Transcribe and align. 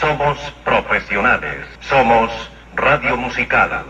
Somos 0.00 0.38
profesionales. 0.64 1.66
Somos 1.88 2.30
Radio 2.76 3.16
Musical. 3.16 3.84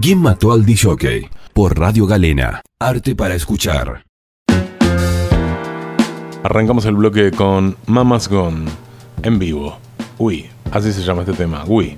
¿Quién 0.00 0.20
mató 0.20 0.52
al 0.52 0.64
DJ? 0.64 1.30
Por 1.54 1.78
Radio 1.78 2.06
Galena. 2.06 2.62
Arte 2.80 3.14
para 3.14 3.34
escuchar. 3.34 4.02
Arrancamos 6.42 6.84
el 6.86 6.96
bloque 6.96 7.30
con 7.30 7.76
Mamas 7.86 8.28
Gone 8.28 8.64
en 9.22 9.38
vivo. 9.38 9.78
Uy, 10.18 10.50
así 10.72 10.92
se 10.92 11.02
llama 11.02 11.22
este 11.22 11.34
tema. 11.34 11.62
Uy, 11.66 11.96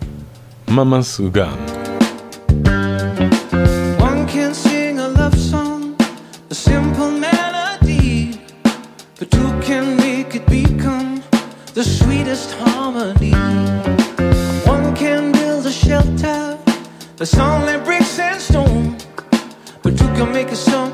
Mamas 0.66 1.20
Gone. 1.20 1.79
That's 17.20 17.36
only 17.36 17.76
bricks 17.84 18.18
and 18.18 18.40
stone, 18.40 18.96
but 19.82 19.92
you 19.92 20.08
can 20.16 20.32
make 20.32 20.48
it 20.48 20.56
song. 20.56 20.89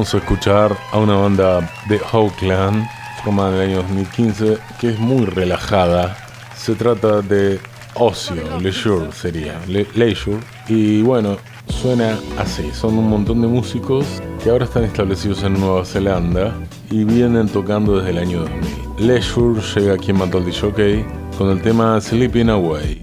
Vamos 0.00 0.14
a 0.14 0.16
escuchar 0.16 0.74
a 0.92 0.98
una 0.98 1.14
banda 1.16 1.70
de 1.86 2.00
Oakland 2.12 2.88
formada 3.22 3.50
en 3.50 3.60
el 3.60 3.68
año 3.68 3.76
2015 3.82 4.56
que 4.80 4.88
es 4.92 4.98
muy 4.98 5.26
relajada. 5.26 6.16
Se 6.56 6.74
trata 6.74 7.20
de 7.20 7.60
ocio, 7.92 8.58
leisure 8.62 9.12
sería, 9.12 9.60
le- 9.68 9.86
leisure. 9.94 10.38
Y 10.68 11.02
bueno, 11.02 11.36
suena 11.68 12.18
así. 12.38 12.70
Son 12.72 12.96
un 12.96 13.10
montón 13.10 13.42
de 13.42 13.48
músicos 13.48 14.06
que 14.42 14.48
ahora 14.48 14.64
están 14.64 14.84
establecidos 14.84 15.42
en 15.42 15.60
Nueva 15.60 15.84
Zelanda 15.84 16.54
y 16.90 17.04
vienen 17.04 17.46
tocando 17.50 17.98
desde 17.98 18.12
el 18.12 18.18
año 18.20 18.38
2000. 18.96 19.06
Leisure 19.06 19.60
llega 19.76 19.92
aquí 19.96 20.12
en 20.12 20.16
Matol 20.18 20.50
Jockey 20.50 21.04
con 21.36 21.50
el 21.50 21.60
tema 21.60 22.00
Sleeping 22.00 22.48
Away. 22.48 23.02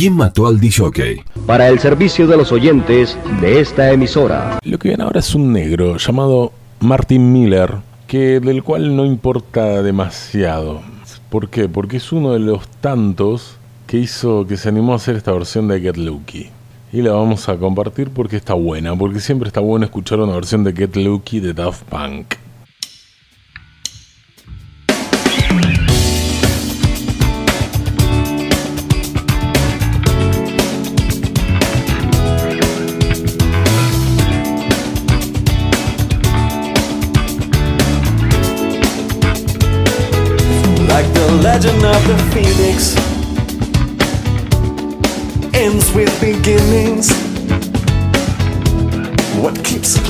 ¿Quién 0.00 0.16
mató 0.16 0.46
al 0.46 0.58
DJ? 0.58 1.22
para 1.46 1.68
el 1.68 1.78
servicio 1.78 2.26
de 2.26 2.38
los 2.38 2.52
oyentes 2.52 3.18
de 3.42 3.60
esta 3.60 3.92
emisora. 3.92 4.58
Lo 4.64 4.78
que 4.78 4.88
viene 4.88 5.04
ahora 5.04 5.20
es 5.20 5.34
un 5.34 5.52
negro 5.52 5.98
llamado 5.98 6.52
Martin 6.80 7.30
Miller, 7.30 7.74
que 8.06 8.40
del 8.40 8.62
cual 8.62 8.96
no 8.96 9.04
importa 9.04 9.82
demasiado. 9.82 10.80
¿Por 11.28 11.50
qué? 11.50 11.68
Porque 11.68 11.98
es 11.98 12.12
uno 12.12 12.32
de 12.32 12.38
los 12.38 12.66
tantos 12.80 13.58
que 13.86 13.98
hizo 13.98 14.46
que 14.46 14.56
se 14.56 14.70
animó 14.70 14.94
a 14.94 14.96
hacer 14.96 15.16
esta 15.16 15.32
versión 15.32 15.68
de 15.68 15.78
Get 15.82 15.98
Lucky. 15.98 16.48
Y 16.94 17.02
la 17.02 17.12
vamos 17.12 17.50
a 17.50 17.58
compartir 17.58 18.08
porque 18.08 18.36
está 18.36 18.54
buena, 18.54 18.96
porque 18.96 19.20
siempre 19.20 19.48
está 19.48 19.60
bueno 19.60 19.84
escuchar 19.84 20.20
una 20.20 20.34
versión 20.34 20.64
de 20.64 20.72
Get 20.72 20.96
Lucky 20.96 21.40
de 21.40 21.52
Daft 21.52 21.82
Punk. 21.82 22.39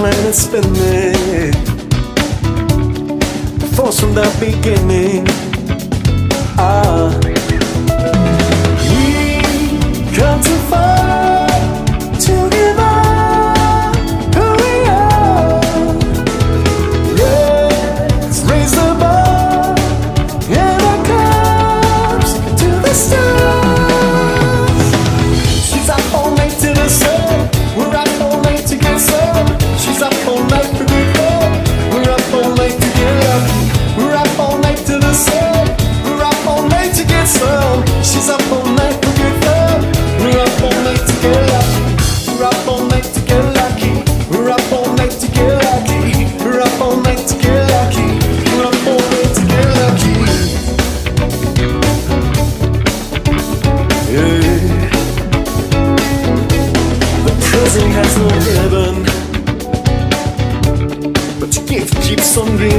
planet 0.01 0.35
spinning. 0.35 1.53
The 3.59 3.71
force 3.77 4.01
from 4.01 4.15
the 4.15 4.27
beginning. 4.41 5.27
Ah. 6.57 7.40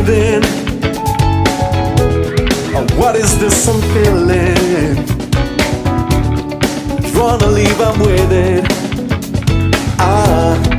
breathing? 0.03 0.43
Oh, 2.73 2.87
what 2.97 3.15
is 3.15 3.37
this 3.39 3.67
I'm 3.67 3.81
feeling? 3.93 4.95
Wanna 7.15 7.47
leave, 7.47 7.79
I'm 7.79 7.99
it? 7.99 8.65
Ah. 9.99 10.70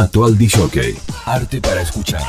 mató 0.00 0.30
DJ. 0.30 0.96
Arte 1.26 1.60
para 1.60 1.82
escuchar. 1.82 2.22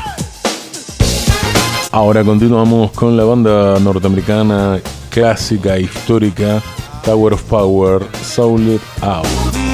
Ahora 1.94 2.22
continuamos 2.22 2.92
con 2.92 3.16
la 3.16 3.24
banda 3.24 3.80
norteamericana 3.80 4.82
clásica, 5.10 5.80
histórica, 5.80 6.62
Tower 7.06 7.32
of 7.32 7.44
Power, 7.44 8.06
Soul 8.22 8.76
it 8.76 8.82
Out. 9.02 9.71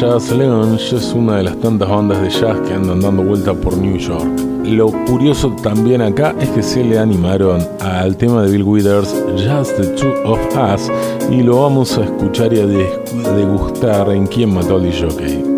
Jazz 0.00 0.30
Lounge 0.30 0.94
es 0.94 1.14
una 1.14 1.38
de 1.38 1.44
las 1.44 1.58
tantas 1.58 1.88
bandas 1.88 2.20
de 2.20 2.28
jazz 2.28 2.60
que 2.68 2.74
andan 2.74 3.00
dando 3.00 3.22
vuelta 3.22 3.54
por 3.54 3.78
New 3.78 3.96
York. 3.96 4.28
Lo 4.62 4.88
curioso 5.06 5.56
también 5.62 6.02
acá 6.02 6.34
es 6.38 6.50
que 6.50 6.62
se 6.62 6.84
le 6.84 6.98
animaron 6.98 7.66
al 7.80 8.14
tema 8.18 8.42
de 8.42 8.52
Bill 8.52 8.62
Withers, 8.62 9.14
Just 9.38 9.76
the 9.78 9.86
Two 9.96 10.12
of 10.26 10.38
Us, 10.54 10.90
y 11.30 11.42
lo 11.42 11.62
vamos 11.62 11.96
a 11.96 12.04
escuchar 12.04 12.52
y 12.52 12.60
a 12.60 12.66
degustar 12.66 14.10
en 14.10 14.26
Quién 14.26 14.52
Mató 14.52 14.76
al 14.76 14.82
DJ. 14.82 15.55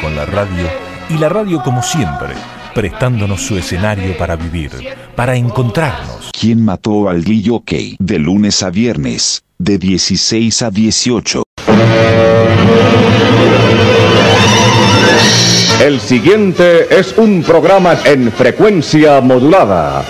con 0.00 0.16
la 0.16 0.26
radio 0.26 0.68
y 1.08 1.16
la 1.16 1.28
radio 1.28 1.62
como 1.62 1.80
siempre, 1.80 2.30
prestándonos 2.74 3.40
su 3.40 3.56
escenario 3.56 4.18
para 4.18 4.34
vivir, 4.34 4.72
para 5.14 5.36
encontrarnos. 5.36 6.32
¿Quién 6.32 6.64
mató 6.64 7.08
al 7.08 7.22
Guillo 7.22 7.62
Key? 7.64 7.94
De 8.00 8.18
lunes 8.18 8.64
a 8.64 8.70
viernes, 8.70 9.44
de 9.58 9.78
16 9.78 10.62
a 10.62 10.70
18. 10.72 11.42
El 15.80 16.00
siguiente 16.00 16.98
es 16.98 17.16
un 17.16 17.44
programa 17.44 17.96
en 18.04 18.32
frecuencia 18.32 19.20
modulada. 19.20 20.04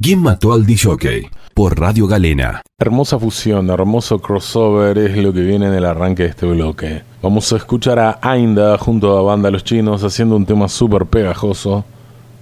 ¿Quién 0.00 0.22
mató 0.22 0.54
al 0.54 0.64
DJ? 0.64 1.28
por 1.58 1.76
Radio 1.76 2.06
Galena. 2.06 2.62
Hermosa 2.78 3.18
fusión, 3.18 3.68
hermoso 3.68 4.20
crossover 4.20 4.96
es 4.96 5.16
lo 5.16 5.32
que 5.32 5.40
viene 5.40 5.66
en 5.66 5.74
el 5.74 5.86
arranque 5.86 6.22
de 6.22 6.28
este 6.28 6.46
bloque. 6.46 7.02
Vamos 7.20 7.52
a 7.52 7.56
escuchar 7.56 7.98
a 7.98 8.20
Ainda 8.22 8.78
junto 8.78 9.18
a 9.18 9.22
Banda 9.22 9.50
Los 9.50 9.64
Chinos 9.64 10.04
haciendo 10.04 10.36
un 10.36 10.46
tema 10.46 10.68
súper 10.68 11.06
pegajoso 11.06 11.84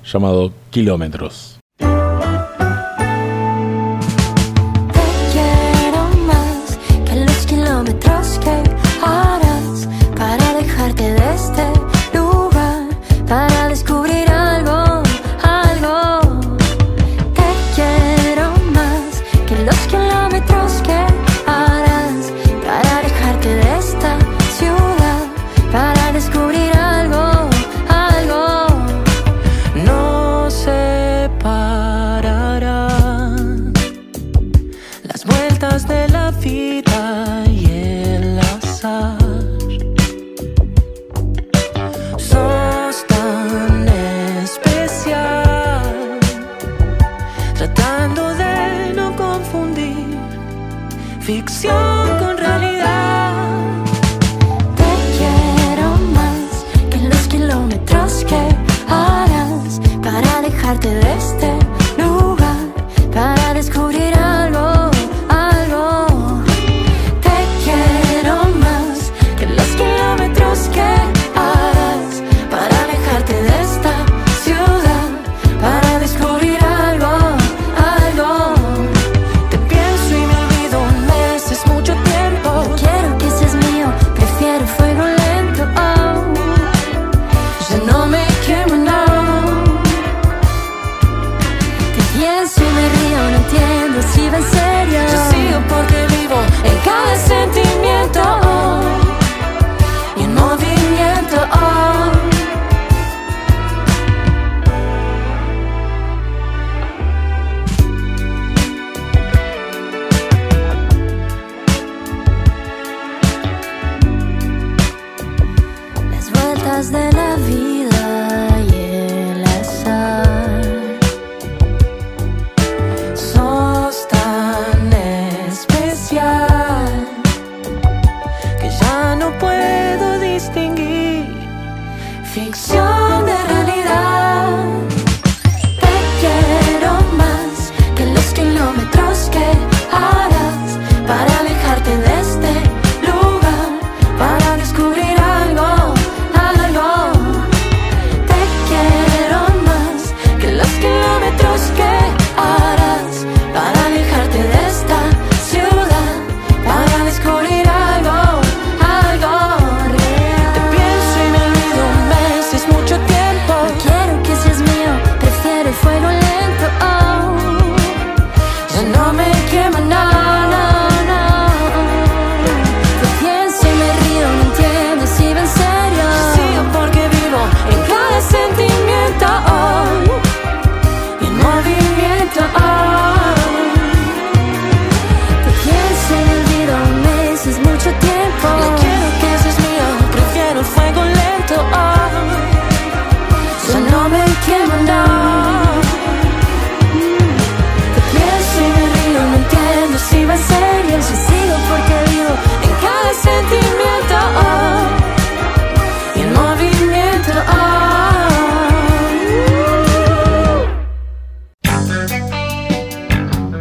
llamado 0.05 0.53
Kilómetros. 0.69 1.56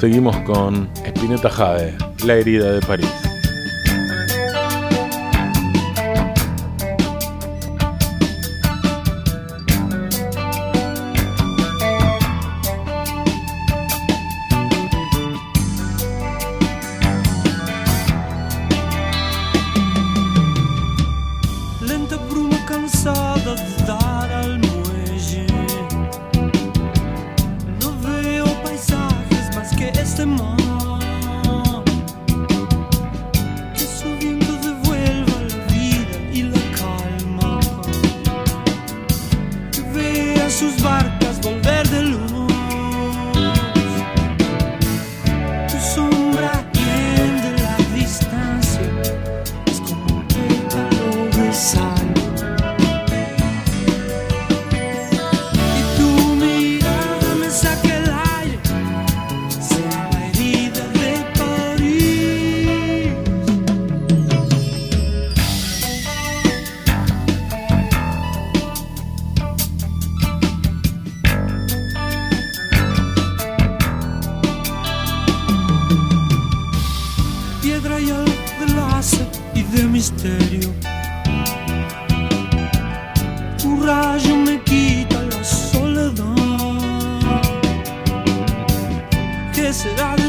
Seguimos 0.06 0.38
con 0.42 0.88
Spinetta 1.04 1.50
Jade, 1.50 1.98
La 2.28 2.36
herida 2.36 2.74
de 2.74 2.80
París. 2.82 3.25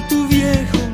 Tu 0.09 0.27
viejo 0.29 0.86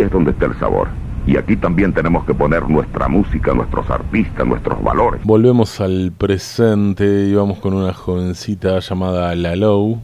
Es 0.00 0.10
donde 0.10 0.30
está 0.30 0.46
el 0.46 0.58
sabor. 0.58 0.88
Y 1.26 1.36
aquí 1.36 1.56
también 1.56 1.92
tenemos 1.92 2.24
que 2.24 2.32
poner 2.32 2.68
nuestra 2.68 3.08
música, 3.08 3.52
nuestros 3.52 3.90
artistas, 3.90 4.46
nuestros 4.46 4.82
valores. 4.82 5.20
Volvemos 5.24 5.80
al 5.80 6.12
presente 6.16 7.26
y 7.26 7.34
vamos 7.34 7.58
con 7.58 7.74
una 7.74 7.92
jovencita 7.92 8.78
llamada 8.78 9.34
Lalou, 9.34 10.00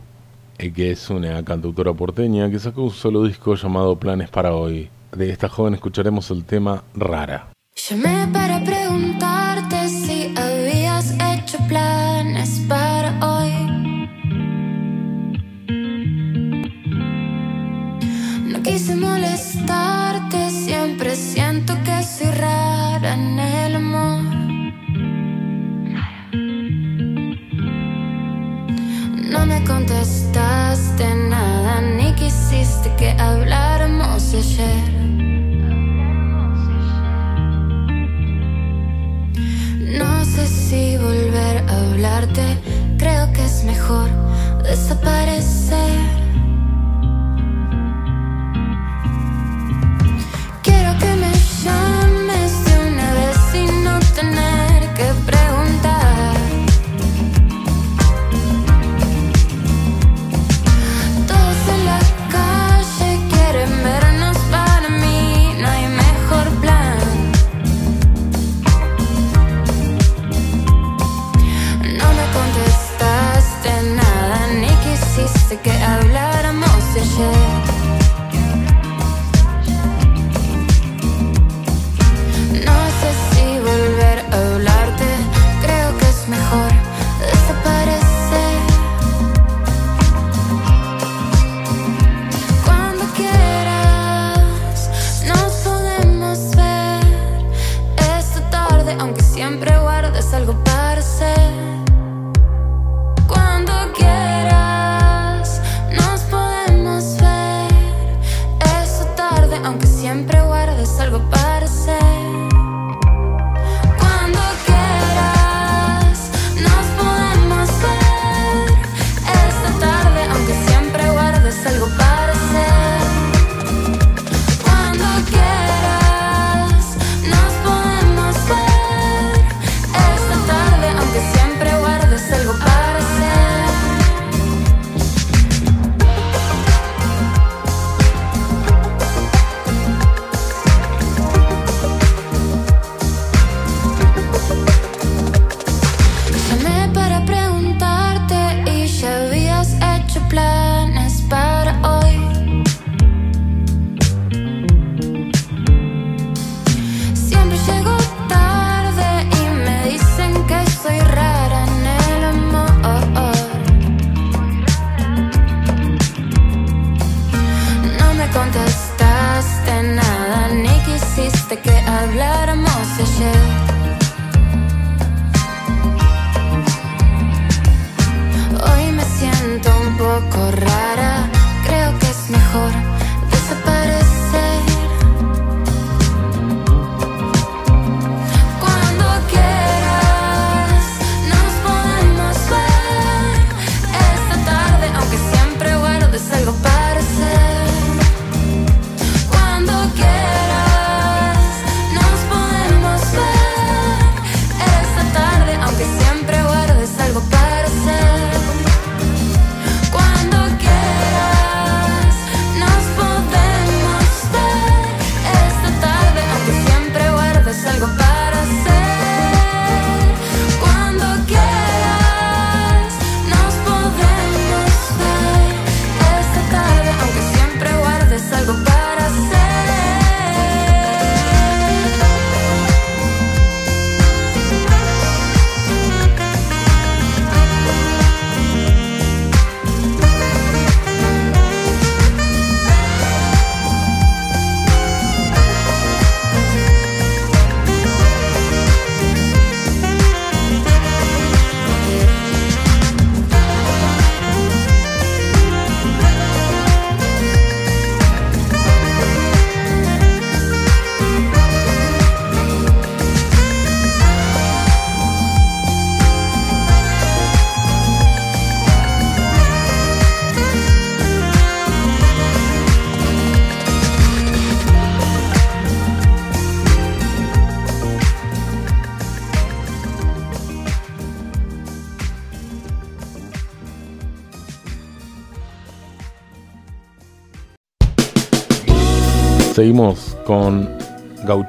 eh, 0.58 0.72
que 0.72 0.90
es 0.90 1.08
una 1.10 1.42
cantautora 1.44 1.92
porteña 1.94 2.50
que 2.50 2.58
sacó 2.58 2.82
un 2.82 2.90
solo 2.90 3.24
disco 3.24 3.54
llamado 3.54 3.96
Planes 3.96 4.28
para 4.28 4.52
hoy. 4.52 4.90
De 5.12 5.30
esta 5.30 5.48
joven 5.48 5.74
escucharemos 5.74 6.30
el 6.30 6.44
tema 6.44 6.82
Rara. 6.94 7.48
Llamé 7.74 8.28
para 8.32 8.62
preguntarte 8.62 9.33
contestaste 29.64 31.14
nada, 31.28 31.80
ni 31.80 32.12
quisiste 32.14 32.94
que 32.96 33.10
habláramos 33.10 34.34
ayer. 34.34 34.92
No 39.98 40.24
sé 40.24 40.46
si 40.46 40.96
volver 40.96 41.64
a 41.68 41.76
hablarte, 41.90 42.58
creo 42.98 43.32
que 43.32 43.44
es 43.44 43.64
mejor 43.64 44.08
desaparecer. 44.62 46.23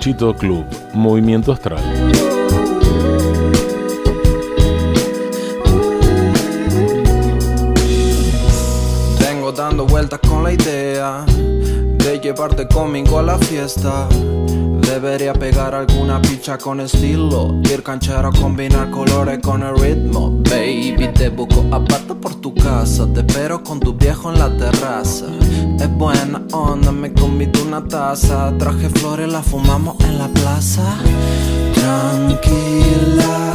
Gauchito 0.05 0.35
Club, 0.35 0.65
Movimiento 0.93 1.51
Astral. 1.51 1.81
Vengo 9.19 9.51
dando 9.51 9.87
vueltas 9.87 10.19
con 10.19 10.43
la 10.43 10.53
idea 10.53 10.73
de 10.73 10.84
llevarte 12.25 12.67
conmigo 12.67 13.19
a 13.19 13.21
la 13.21 13.37
fiesta. 13.37 14.07
Debería 14.81 15.31
pegar 15.33 15.75
alguna 15.75 16.19
picha 16.19 16.57
con 16.57 16.79
estilo. 16.79 17.61
Ir 17.71 17.83
canchero, 17.83 18.31
combinar 18.31 18.89
colores 18.89 19.37
con 19.43 19.61
el 19.61 19.77
ritmo. 19.77 20.31
Baby, 20.49 21.09
te 21.13 21.29
busco 21.29 21.63
aparte 21.71 22.15
por 22.15 22.33
tu 22.33 22.55
casa. 22.55 23.07
Te 23.13 23.19
espero 23.19 23.63
con 23.63 23.79
tu 23.79 23.93
viejo 23.93 24.31
en 24.31 24.39
la 24.39 24.49
terraza. 24.57 25.27
Es 25.79 25.89
buena 25.91 26.41
onda, 26.51 26.91
me 26.91 27.13
convido 27.13 27.61
una 27.63 27.87
taza. 27.87 28.51
Traje 28.57 28.89
flores, 28.89 29.31
la 29.31 29.43
fumamos 29.43 29.95
en 29.99 30.17
la 30.17 30.27
plaza. 30.29 30.97
Tranquila, 31.75 33.53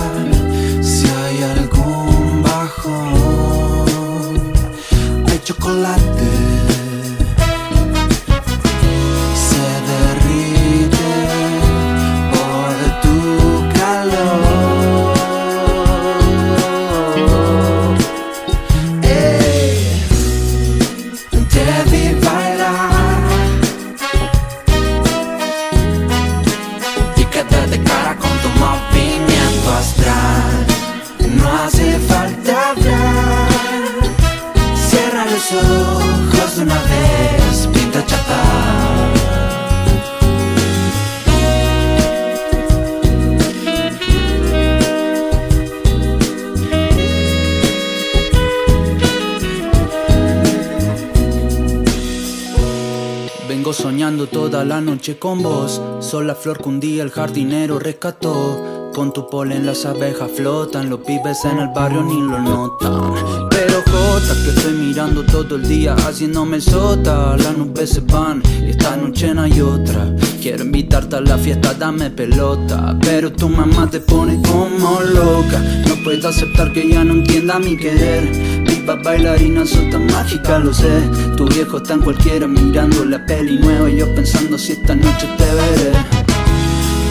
con 55.18 55.42
vos. 55.42 55.80
Soy 56.01 56.26
la 56.26 56.34
flor 56.34 56.59
que 56.59 56.68
un 56.68 56.78
día 56.78 57.03
el 57.03 57.11
jardinero 57.11 57.78
rescató. 57.78 58.90
Con 58.94 59.12
tu 59.12 59.30
polen 59.30 59.64
las 59.64 59.86
abejas 59.86 60.30
flotan, 60.32 60.90
los 60.90 61.01
pibes 61.01 61.44
en 61.44 61.59
el 61.59 61.68
barrio 61.68 62.03
ni 62.03 62.20
lo 62.20 62.38
notan. 62.38 63.14
Pero 63.51 63.82
Jota, 63.86 64.34
que 64.44 64.51
estoy 64.51 64.74
mirando 64.74 65.24
todo 65.24 65.57
el 65.57 65.66
día 65.66 65.94
haciéndome 65.94 66.61
sota. 66.61 67.36
Las 67.38 67.57
nubes 67.57 67.90
se 67.90 68.01
van 68.01 68.42
y 68.62 68.70
esta 68.70 68.96
noche 68.96 69.32
no 69.32 69.42
hay 69.42 69.61
otra. 69.61 70.14
Quiero 70.42 70.64
invitarte 70.64 71.16
a 71.16 71.20
la 71.22 71.38
fiesta, 71.38 71.72
dame 71.72 72.11
pelota. 72.11 72.94
Pero 73.01 73.32
tu 73.32 73.48
mamá 73.48 73.88
te 73.88 74.01
pone 74.01 74.40
como 74.42 75.01
loca. 75.01 75.61
No 75.88 75.94
puedo 76.05 76.28
aceptar 76.28 76.72
que 76.72 76.88
ya 76.88 77.05
no 77.05 77.14
entienda 77.14 77.59
mi 77.59 77.76
querer. 77.76 78.70
Viva 78.91 79.03
bailarina, 79.05 79.64
sos 79.64 79.88
tan 79.88 80.05
mágica, 80.07 80.59
lo 80.59 80.74
sé. 80.74 81.09
Tu 81.36 81.47
viejo 81.47 81.76
está 81.76 81.95
en 81.95 82.01
cualquiera 82.01 82.49
mirando 82.49 83.05
la 83.05 83.24
peli 83.24 83.57
nueva. 83.57 83.88
Y 83.88 83.99
yo 83.99 84.14
pensando 84.16 84.59
si 84.59 84.72
esta 84.72 84.97
noche 84.97 85.28
te 85.38 85.45
veré. 85.45 85.93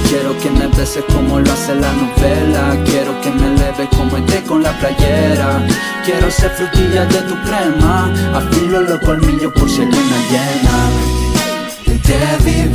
Quiero 0.10 0.38
que 0.40 0.50
me 0.52 0.68
beses 0.76 1.06
como 1.14 1.40
lo 1.40 1.54
hace 1.54 1.76
la 1.76 1.94
novela 1.94 2.84
Quiero 2.84 3.22
que 3.22 3.30
me 3.30 3.48
leve 3.60 3.88
como 3.96 4.18
esté 4.18 4.42
con 4.42 4.64
la 4.64 4.72
playera 4.80 5.64
Quiero 6.04 6.32
ser 6.32 6.50
frutilla 6.50 7.06
de 7.06 7.22
tu 7.22 7.36
crema 7.44 8.12
Afilo 8.34 8.82
los 8.82 9.00
colmillos 9.02 9.54
por 9.54 9.70
si 9.70 9.82
hay 9.82 9.86
luna 9.86 10.18
llena 10.32 12.00
Te 12.02 12.44
vi 12.44 12.74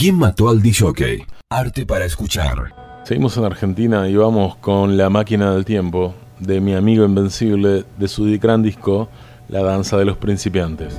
¿Quién 0.00 0.16
mató 0.16 0.48
al 0.48 0.62
DJ? 0.62 1.26
Arte 1.50 1.84
para 1.84 2.06
escuchar. 2.06 2.74
Seguimos 3.04 3.36
en 3.36 3.44
Argentina 3.44 4.08
y 4.08 4.16
vamos 4.16 4.56
con 4.56 4.96
La 4.96 5.10
máquina 5.10 5.52
del 5.52 5.66
tiempo 5.66 6.14
de 6.38 6.58
mi 6.62 6.72
amigo 6.72 7.04
invencible 7.04 7.84
de 7.98 8.08
su 8.08 8.24
gran 8.40 8.62
disco 8.62 9.10
La 9.48 9.62
danza 9.62 9.98
de 9.98 10.06
los 10.06 10.16
principiantes. 10.16 10.98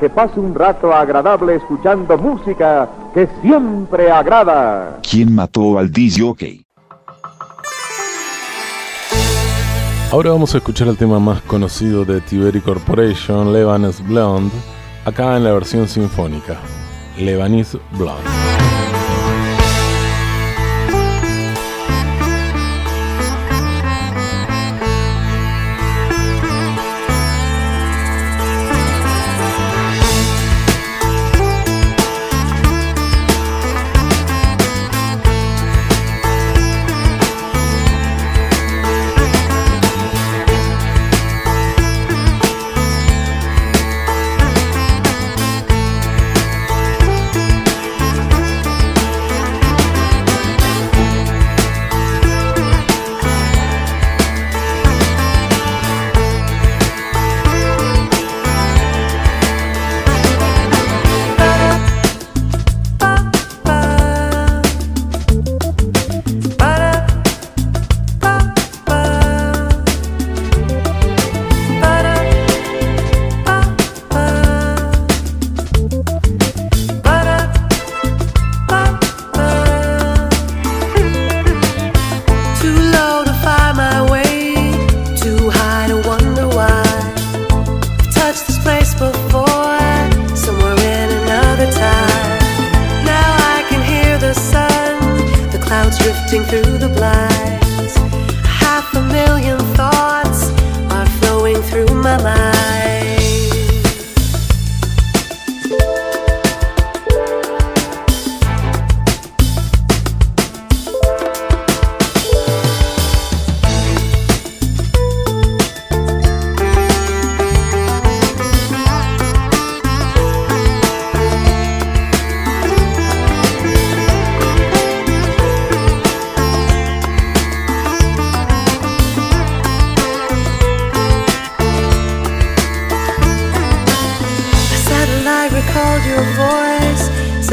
que 0.00 0.08
pase 0.08 0.40
un 0.40 0.54
rato 0.54 0.92
agradable 0.94 1.56
escuchando 1.56 2.16
música 2.16 2.88
que 3.12 3.28
siempre 3.42 4.10
agrada. 4.10 4.98
¿Quién 5.08 5.34
mató 5.34 5.78
al 5.78 5.92
DJ? 5.92 6.64
Ahora 10.10 10.30
vamos 10.30 10.54
a 10.54 10.58
escuchar 10.58 10.88
el 10.88 10.96
tema 10.96 11.20
más 11.20 11.42
conocido 11.42 12.04
de 12.04 12.20
Tiberi 12.22 12.60
Corporation, 12.60 13.52
Lebanese 13.52 14.02
Blonde, 14.02 14.54
acá 15.04 15.36
en 15.36 15.44
la 15.44 15.52
versión 15.52 15.86
sinfónica. 15.86 16.56
Lebanese 17.18 17.78
Blonde. 17.92 18.39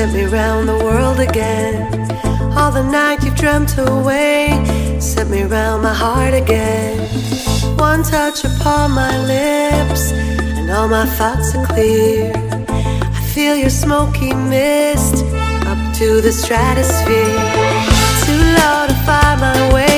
sent 0.07 0.31
me 0.31 0.37
round 0.37 0.69
the 0.69 0.77
world 0.85 1.19
again. 1.19 1.75
All 2.57 2.71
the 2.71 2.83
night 2.83 3.23
you've 3.23 3.35
dreamt 3.35 3.77
away 3.77 4.47
sent 4.99 5.29
me 5.29 5.43
round 5.43 5.83
my 5.83 5.93
heart 5.93 6.33
again. 6.33 6.97
One 7.77 8.03
touch 8.03 8.45
upon 8.45 8.91
my 8.91 9.13
lips, 9.25 10.11
and 10.57 10.69
all 10.71 10.87
my 10.87 11.05
thoughts 11.05 11.55
are 11.55 11.65
clear. 11.65 12.31
I 12.69 13.21
feel 13.33 13.55
your 13.57 13.69
smoky 13.69 14.33
mist 14.33 15.25
up 15.71 15.79
to 15.97 16.21
the 16.21 16.31
stratosphere. 16.31 17.39
Too 18.25 18.43
low 18.59 18.85
to 18.87 18.95
find 19.05 19.41
my 19.41 19.73
way. 19.73 19.96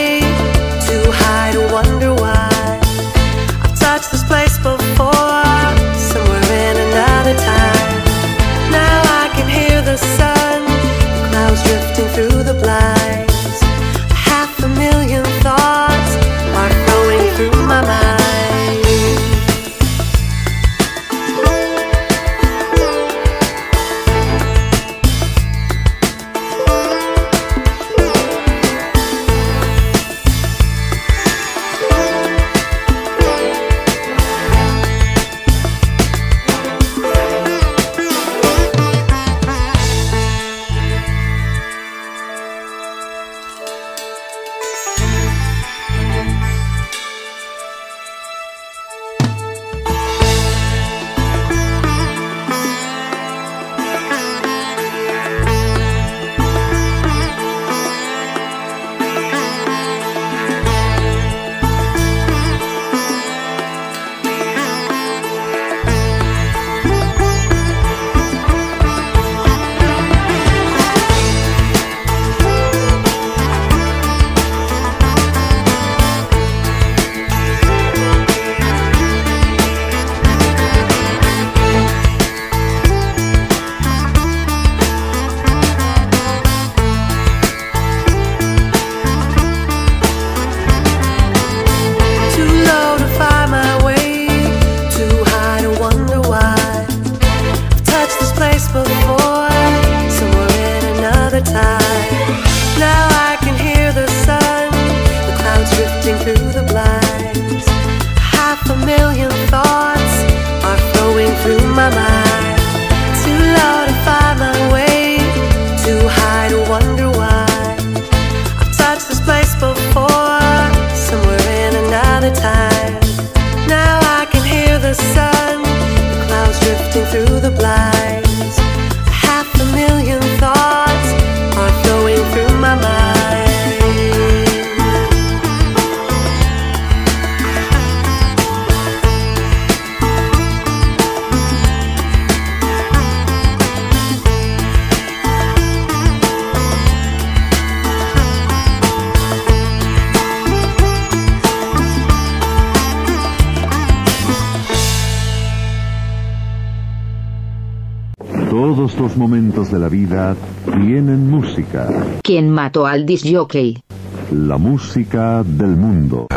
La 164.32 164.58
música 164.58 165.44
del 165.44 165.76
mundo. 165.76 166.28